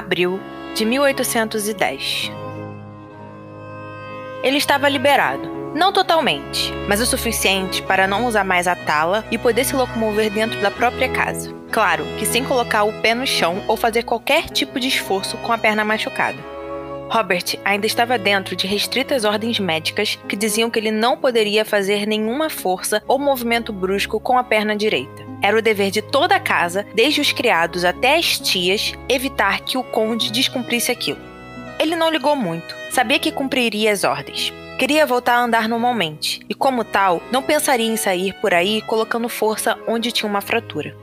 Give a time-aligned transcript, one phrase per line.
[0.00, 0.40] Abril
[0.74, 2.32] de 1810.
[4.42, 9.36] Ele estava liberado, não totalmente, mas o suficiente para não usar mais a tala e
[9.36, 11.54] poder se locomover dentro da própria casa.
[11.70, 15.52] Claro que sem colocar o pé no chão ou fazer qualquer tipo de esforço com
[15.52, 16.38] a perna machucada.
[17.10, 22.06] Robert ainda estava dentro de restritas ordens médicas que diziam que ele não poderia fazer
[22.06, 25.19] nenhuma força ou movimento brusco com a perna direita.
[25.42, 29.78] Era o dever de toda a casa, desde os criados até as tias, evitar que
[29.78, 31.20] o conde descumprisse aquilo.
[31.78, 34.52] Ele não ligou muito, sabia que cumpriria as ordens.
[34.78, 39.28] Queria voltar a andar normalmente, e como tal, não pensaria em sair por aí colocando
[39.28, 40.94] força onde tinha uma fratura.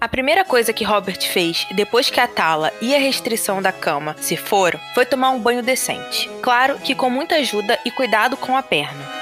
[0.00, 4.16] A primeira coisa que Robert fez depois que a tala e a restrição da cama
[4.18, 6.26] se foram foi tomar um banho decente.
[6.40, 9.19] Claro que com muita ajuda e cuidado com a perna.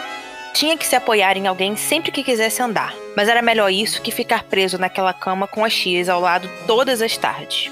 [0.52, 4.10] Tinha que se apoiar em alguém sempre que quisesse andar, mas era melhor isso que
[4.10, 7.70] ficar preso naquela cama com as tias ao lado todas as tardes.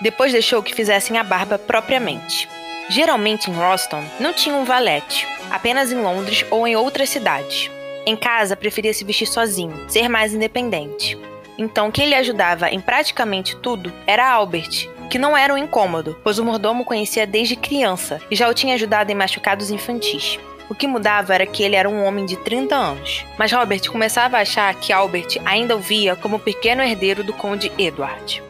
[0.00, 2.48] Depois deixou que fizessem a barba propriamente.
[2.88, 7.70] Geralmente em Roston não tinha um valete, apenas em Londres ou em outras cidades.
[8.04, 11.16] Em casa preferia se vestir sozinho, ser mais independente.
[11.56, 16.38] Então quem lhe ajudava em praticamente tudo era Albert, que não era um incômodo, pois
[16.38, 20.38] o mordomo conhecia desde criança e já o tinha ajudado em machucados infantis.
[20.72, 24.38] O que mudava era que ele era um homem de 30 anos, mas Robert começava
[24.38, 28.42] a achar que Albert ainda o via como pequeno herdeiro do conde Edward.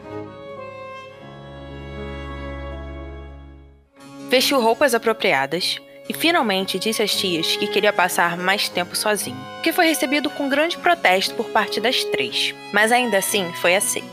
[4.29, 9.73] Vestiu roupas apropriadas e finalmente disse às tias que queria passar mais tempo sozinho, que
[9.73, 14.07] foi recebido com grande protesto por parte das três, mas ainda assim foi aceito.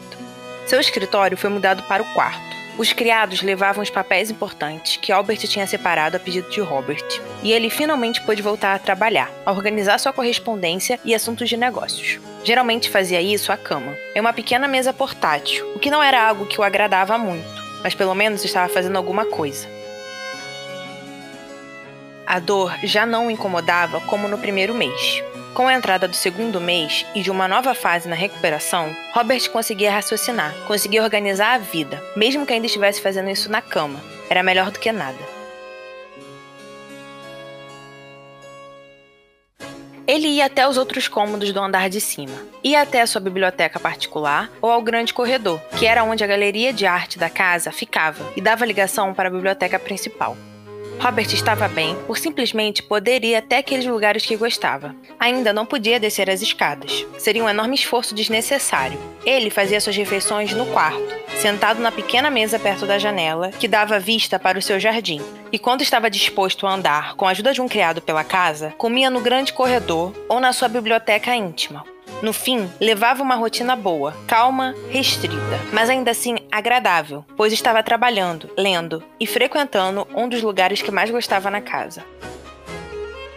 [0.66, 2.49] Seu escritório foi mudado para o quarto
[2.80, 7.04] os criados levavam os papéis importantes que Albert tinha separado a pedido de Robert,
[7.42, 12.18] e ele finalmente pôde voltar a trabalhar, a organizar sua correspondência e assuntos de negócios.
[12.42, 16.46] Geralmente fazia isso à cama, em uma pequena mesa portátil, o que não era algo
[16.46, 17.46] que o agradava muito,
[17.82, 19.68] mas pelo menos estava fazendo alguma coisa.
[22.30, 25.20] A dor já não o incomodava como no primeiro mês.
[25.52, 29.90] Com a entrada do segundo mês e de uma nova fase na recuperação, Robert conseguia
[29.90, 34.00] raciocinar, conseguia organizar a vida, mesmo que ainda estivesse fazendo isso na cama.
[34.30, 35.18] Era melhor do que nada.
[40.06, 42.46] Ele ia até os outros cômodos do andar de cima.
[42.62, 46.72] Ia até a sua biblioteca particular ou ao grande corredor, que era onde a galeria
[46.72, 50.36] de arte da casa ficava e dava ligação para a biblioteca principal.
[51.00, 54.94] Robert estava bem por simplesmente poder ir até aqueles lugares que gostava.
[55.18, 57.06] Ainda não podia descer as escadas.
[57.16, 59.00] Seria um enorme esforço desnecessário.
[59.24, 63.98] Ele fazia suas refeições no quarto, sentado na pequena mesa perto da janela, que dava
[63.98, 65.22] vista para o seu jardim.
[65.50, 69.08] E quando estava disposto a andar com a ajuda de um criado pela casa, comia
[69.08, 71.82] no grande corredor ou na sua biblioteca íntima.
[72.22, 78.50] No fim, levava uma rotina boa, calma, restrita, mas ainda assim agradável, pois estava trabalhando,
[78.58, 82.04] lendo e frequentando um dos lugares que mais gostava na casa.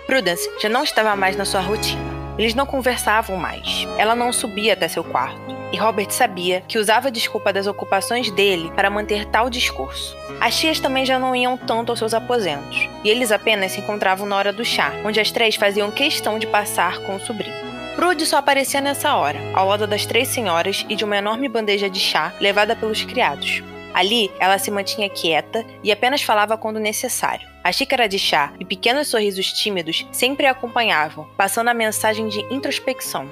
[0.05, 2.13] Prudence já não estava mais na sua rotina.
[2.37, 3.87] Eles não conversavam mais.
[3.97, 5.39] Ela não subia até seu quarto.
[5.71, 10.15] E Robert sabia que usava a desculpa das ocupações dele para manter tal discurso.
[10.39, 14.27] As tias também já não iam tanto aos seus aposentos, e eles apenas se encontravam
[14.27, 17.72] na hora do chá, onde as três faziam questão de passar com o sobrinho.
[18.03, 21.89] Prude só aparecia nessa hora, ao lado das três senhoras e de uma enorme bandeja
[21.89, 23.63] de chá levada pelos criados.
[23.93, 27.47] Ali, ela se mantinha quieta e apenas falava quando necessário.
[27.63, 32.41] A xícara de chá e pequenos sorrisos tímidos sempre a acompanhavam, passando a mensagem de
[32.53, 33.31] introspecção.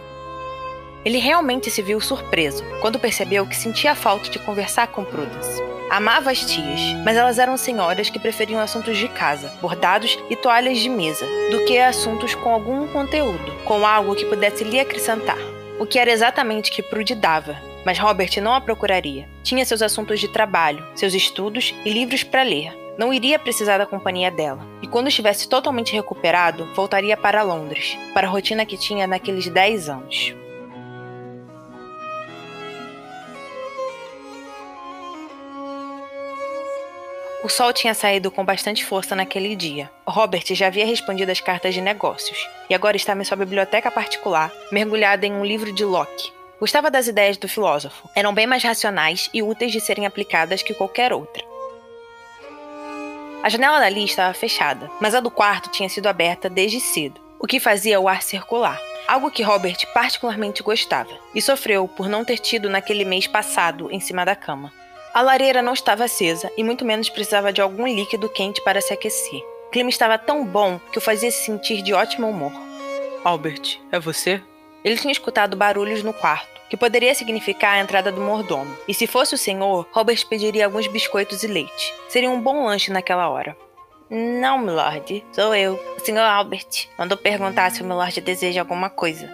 [1.03, 5.62] Ele realmente se viu surpreso quando percebeu que sentia falta de conversar com Prudence.
[5.89, 10.80] Amava as tias, mas elas eram senhoras que preferiam assuntos de casa, bordados e toalhas
[10.80, 15.38] de mesa, do que assuntos com algum conteúdo, com algo que pudesse lhe acrescentar.
[15.77, 17.57] O que era exatamente que Prude dava.
[17.83, 19.27] Mas Robert não a procuraria.
[19.44, 22.71] Tinha seus assuntos de trabalho, seus estudos e livros para ler.
[22.97, 24.65] Não iria precisar da companhia dela.
[24.81, 29.89] E quando estivesse totalmente recuperado, voltaria para Londres, para a rotina que tinha naqueles 10
[29.89, 30.36] anos.
[37.44, 39.90] O sol tinha saído com bastante força naquele dia.
[40.06, 44.52] Robert já havia respondido as cartas de negócios e agora estava em sua biblioteca particular,
[44.72, 46.32] mergulhado em um livro de Locke.
[46.60, 48.08] Gostava das ideias do filósofo.
[48.16, 51.44] Eram bem mais racionais e úteis de serem aplicadas que qualquer outra.
[53.42, 57.48] A janela dali estava fechada, mas a do quarto tinha sido aberta desde cedo, o
[57.48, 62.38] que fazia o ar circular, algo que Robert particularmente gostava, e sofreu por não ter
[62.38, 64.72] tido naquele mês passado em cima da cama.
[65.13, 68.94] A lareira não estava acesa e muito menos precisava de algum líquido quente para se
[68.94, 69.44] aquecer.
[69.68, 72.54] O clima estava tão bom que o fazia se sentir de ótimo humor.
[73.22, 74.42] Albert, é você?
[74.86, 78.74] Ele tinha escutado barulhos no quarto, que poderia significar a entrada do mordomo.
[78.88, 81.94] E se fosse o senhor, Robert pediria alguns biscoitos e leite.
[82.07, 83.56] Seria um bom lanche naquela hora.
[84.10, 85.74] Não, milord, sou eu.
[85.98, 89.30] O senhor Albert mandou perguntar se o milord deseja alguma coisa.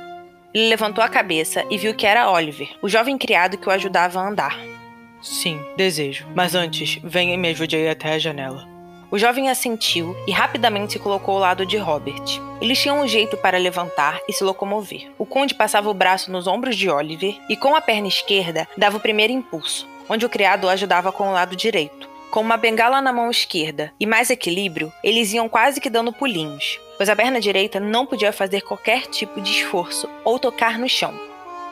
[0.55, 4.19] Ele levantou a cabeça e viu que era Oliver, o jovem criado que o ajudava
[4.19, 4.76] a andar.
[5.21, 6.27] Sim, desejo.
[6.35, 8.67] Mas antes, venha e me ajude a ir até a janela.
[9.09, 12.41] O jovem assentiu e rapidamente se colocou ao lado de Robert.
[12.59, 15.09] Eles tinham um jeito para levantar e se locomover.
[15.17, 18.97] O conde passava o braço nos ombros de Oliver e, com a perna esquerda, dava
[18.97, 22.09] o primeiro impulso, onde o criado ajudava com o lado direito.
[22.29, 26.77] Com uma bengala na mão esquerda e mais equilíbrio, eles iam quase que dando pulinhos,
[26.97, 31.17] pois a perna direita não podia fazer qualquer tipo de esforço ou tocar no chão.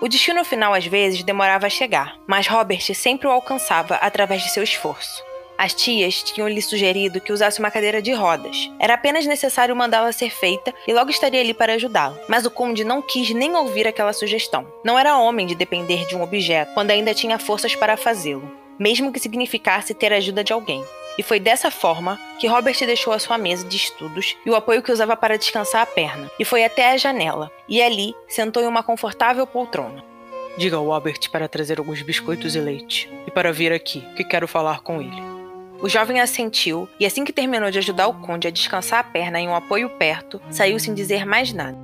[0.02, 4.50] O destino final às vezes demorava a chegar, mas Robert sempre o alcançava através de
[4.50, 5.24] seu esforço.
[5.58, 8.70] As tias tinham lhe sugerido que usasse uma cadeira de rodas.
[8.78, 12.20] Era apenas necessário mandá-la ser feita e logo estaria ali para ajudá-lo.
[12.28, 14.68] Mas o conde não quis nem ouvir aquela sugestão.
[14.84, 19.14] Não era homem de depender de um objeto quando ainda tinha forças para fazê-lo, mesmo
[19.14, 20.84] que significasse ter a ajuda de alguém.
[21.18, 24.82] E foi dessa forma que Robert deixou a sua mesa de estudos e o apoio
[24.82, 28.68] que usava para descansar a perna, e foi até a janela, e ali sentou em
[28.68, 30.04] uma confortável poltrona.
[30.58, 34.48] Diga ao Albert para trazer alguns biscoitos e leite, e para vir aqui, que quero
[34.48, 35.36] falar com ele.
[35.82, 39.40] O jovem assentiu e, assim que terminou de ajudar o conde a descansar a perna
[39.40, 41.78] em um apoio perto, saiu sem dizer mais nada.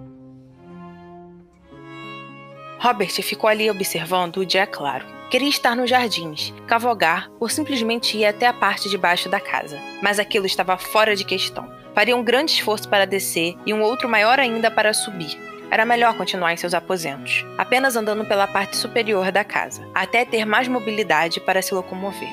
[2.79, 5.05] Robert ficou ali observando o dia claro.
[5.31, 9.79] Queria estar nos jardins, cavalgar ou simplesmente ir até a parte de baixo da casa,
[10.03, 11.71] mas aquilo estava fora de questão.
[11.95, 15.39] Faria um grande esforço para descer e um outro maior ainda para subir.
[15.71, 20.43] Era melhor continuar em seus aposentos, apenas andando pela parte superior da casa, até ter
[20.43, 22.29] mais mobilidade para se locomover.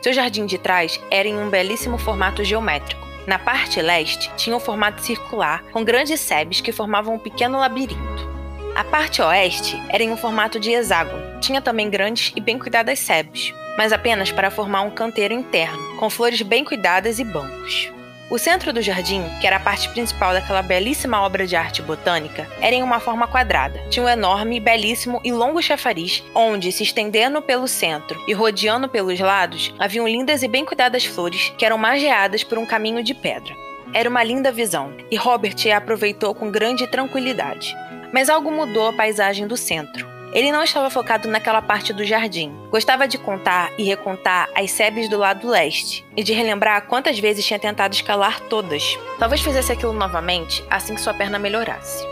[0.00, 3.04] Seu jardim de trás era em um belíssimo formato geométrico.
[3.26, 8.39] Na parte leste tinha um formato circular, com grandes sebes que formavam um pequeno labirinto.
[8.74, 11.40] A parte oeste era em um formato de hexágono.
[11.40, 16.08] Tinha também grandes e bem cuidadas sebes, mas apenas para formar um canteiro interno, com
[16.08, 17.90] flores bem cuidadas e bancos.
[18.30, 22.48] O centro do jardim, que era a parte principal daquela belíssima obra de arte botânica,
[22.60, 23.80] era em uma forma quadrada.
[23.90, 29.18] Tinha um enorme, belíssimo e longo chafariz, onde, se estendendo pelo centro e rodeando pelos
[29.18, 33.52] lados, haviam lindas e bem cuidadas flores que eram margeadas por um caminho de pedra.
[33.92, 37.76] Era uma linda visão, e Robert a aproveitou com grande tranquilidade.
[38.12, 40.08] Mas algo mudou a paisagem do centro.
[40.32, 42.52] Ele não estava focado naquela parte do jardim.
[42.70, 47.44] Gostava de contar e recontar as sebes do lado leste e de relembrar quantas vezes
[47.44, 48.96] tinha tentado escalar todas.
[49.18, 52.06] Talvez fizesse aquilo novamente assim que sua perna melhorasse.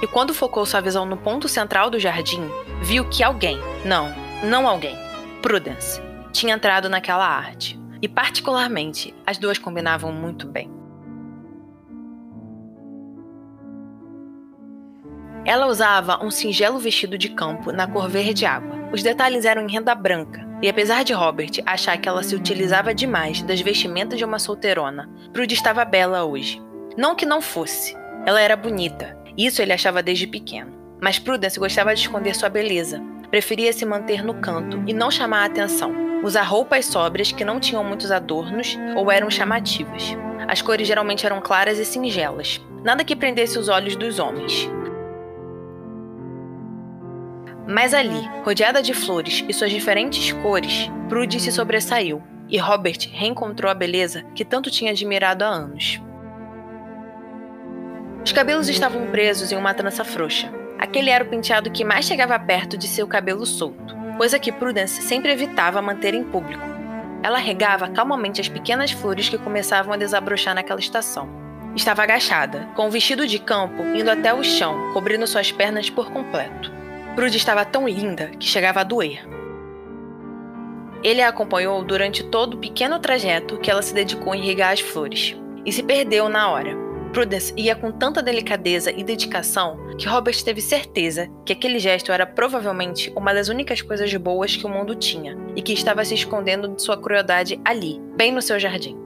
[0.00, 2.48] E quando focou sua visão no ponto central do jardim,
[2.80, 4.96] viu que alguém, não, não alguém,
[5.42, 6.00] Prudence,
[6.32, 7.80] tinha entrado naquela arte.
[8.00, 10.70] E particularmente, as duas combinavam muito bem.
[15.46, 18.88] Ela usava um singelo vestido de campo na cor verde água.
[18.90, 22.94] Os detalhes eram em renda branca, e apesar de Robert achar que ela se utilizava
[22.94, 26.62] demais das vestimentas de uma solteirona, Prude estava bela hoje.
[26.96, 30.72] Não que não fosse, ela era bonita, isso ele achava desde pequeno.
[30.98, 35.42] Mas Prudence gostava de esconder sua beleza, preferia se manter no canto e não chamar
[35.42, 40.16] a atenção, usar roupas sóbrias que não tinham muitos adornos ou eram chamativas.
[40.48, 44.70] As cores geralmente eram claras e singelas, nada que prendesse os olhos dos homens.
[47.66, 53.70] Mas ali, rodeada de flores e suas diferentes cores, Prudy se sobressaiu, e Robert reencontrou
[53.70, 56.00] a beleza que tanto tinha admirado há anos.
[58.24, 60.52] Os cabelos estavam presos em uma trança frouxa.
[60.78, 65.00] Aquele era o penteado que mais chegava perto de seu cabelo solto, coisa que Prudence
[65.02, 66.62] sempre evitava manter em público.
[67.22, 71.28] Ela regava calmamente as pequenas flores que começavam a desabrochar naquela estação.
[71.74, 76.10] Estava agachada, com o vestido de campo indo até o chão, cobrindo suas pernas por
[76.10, 76.73] completo.
[77.14, 79.24] Prude estava tão linda que chegava a doer.
[81.00, 84.80] Ele a acompanhou durante todo o pequeno trajeto que ela se dedicou a irrigar as
[84.80, 86.76] flores e se perdeu na hora.
[87.12, 92.26] Prudence ia com tanta delicadeza e dedicação que Robert teve certeza que aquele gesto era
[92.26, 96.66] provavelmente uma das únicas coisas boas que o mundo tinha e que estava se escondendo
[96.66, 98.98] de sua crueldade ali, bem no seu jardim.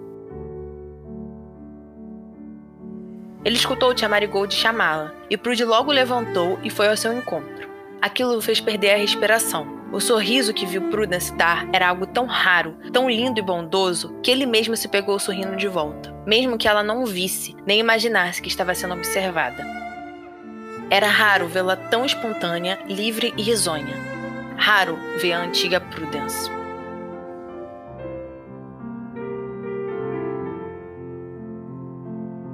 [3.44, 7.67] Ele escutou Tia Marigold chamá-la e Prude logo levantou e foi ao seu encontro.
[8.00, 9.76] Aquilo o fez perder a respiração.
[9.92, 14.30] O sorriso que viu Prudence dar era algo tão raro, tão lindo e bondoso, que
[14.30, 18.48] ele mesmo se pegou sorrindo de volta, mesmo que ela não visse, nem imaginasse que
[18.48, 19.66] estava sendo observada.
[20.90, 23.96] Era raro vê-la tão espontânea, livre e risonha.
[24.56, 26.50] Raro ver a antiga Prudence.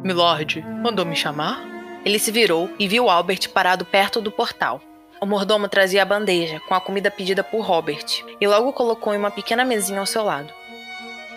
[0.02, 1.62] Milord, mandou me chamar?
[2.04, 4.80] Ele se virou e viu Albert parado perto do portal.
[5.20, 8.04] O mordomo trazia a bandeja com a comida pedida por Robert
[8.40, 10.52] e logo colocou em uma pequena mesinha ao seu lado.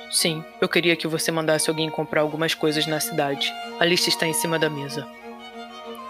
[0.09, 3.53] Sim, eu queria que você mandasse alguém comprar algumas coisas na cidade.
[3.79, 5.07] A lista está em cima da mesa.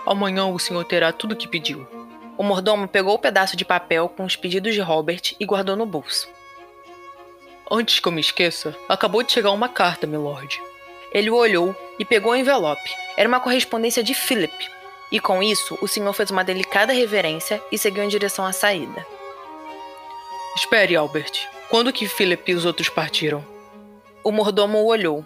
[0.05, 1.87] Amanhã o senhor terá tudo o que pediu.
[2.37, 5.85] O mordomo pegou o pedaço de papel com os pedidos de Robert e guardou no
[5.85, 6.29] bolso.
[7.69, 10.61] Antes que eu me esqueça, acabou de chegar uma carta, milord.
[11.11, 12.89] Ele o olhou e pegou o envelope.
[13.17, 14.69] Era uma correspondência de Philip,
[15.11, 19.05] e com isso, o senhor fez uma delicada reverência e seguiu em direção à saída.
[20.55, 21.47] Espere, Albert.
[21.69, 23.45] Quando que Philip e os outros partiram?
[24.23, 25.25] O mordomo o olhou.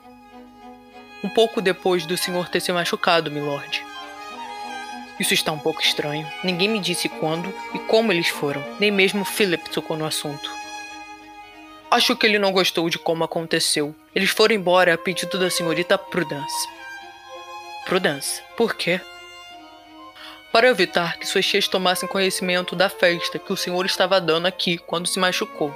[1.24, 3.84] Um pouco depois do senhor ter se machucado, milord.
[5.20, 6.28] Isso está um pouco estranho.
[6.44, 8.64] Ninguém me disse quando e como eles foram.
[8.80, 10.52] Nem mesmo Philip tocou no assunto.
[11.90, 13.94] Acho que ele não gostou de como aconteceu.
[14.16, 16.68] Eles foram embora a pedido da senhorita Prudence.
[17.86, 18.42] Prudence?
[18.56, 19.00] Por quê?
[20.52, 24.78] Para evitar que suas tias tomassem conhecimento da festa que o senhor estava dando aqui
[24.78, 25.76] quando se machucou.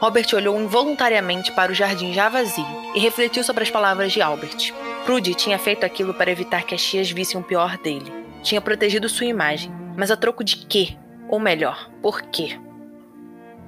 [0.00, 4.72] Robert olhou involuntariamente para o jardim já vazio e refletiu sobre as palavras de Albert.
[5.06, 8.12] Prudy tinha feito aquilo para evitar que as tias vissem o pior dele.
[8.42, 10.96] Tinha protegido sua imagem, mas a troco de quê?
[11.28, 12.58] Ou melhor, por quê?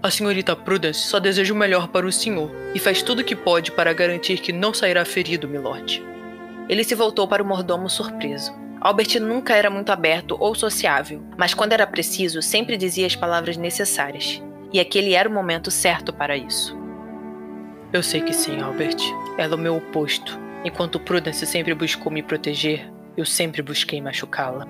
[0.03, 3.35] A senhorita Prudence só deseja o melhor para o senhor e faz tudo o que
[3.35, 6.05] pode para garantir que não sairá ferido, milord.
[6.69, 8.53] Ele se voltou para o mordomo surpreso.
[8.80, 13.56] Albert nunca era muito aberto ou sociável, mas quando era preciso, sempre dizia as palavras
[13.56, 14.42] necessárias.
[14.73, 16.78] E aquele era o momento certo para isso.
[17.92, 18.99] Eu sei que sim, Albert.
[19.37, 20.38] Ela é o meu oposto.
[20.64, 24.66] Enquanto Prudence sempre buscou me proteger, eu sempre busquei machucá-la.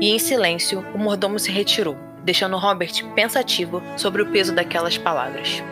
[0.00, 5.62] E em silêncio, o mordomo se retirou, deixando Robert pensativo sobre o peso daquelas palavras.